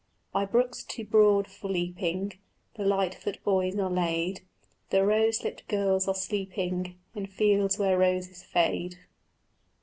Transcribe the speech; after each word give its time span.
By 0.31 0.45
brooks 0.45 0.83
too 0.83 1.05
broad 1.05 1.47
for 1.47 1.69
leaping 1.69 2.33
The 2.73 2.83
lightfoot 2.85 3.37
boys 3.43 3.77
are 3.77 3.87
laid; 3.87 4.41
The 4.89 5.05
rose 5.05 5.43
lipt 5.43 5.67
girls 5.67 6.07
are 6.07 6.15
sleeping 6.15 6.97
In 7.13 7.27
fields 7.27 7.77
where 7.77 7.99
roses 7.99 8.41
fade. 8.41 8.97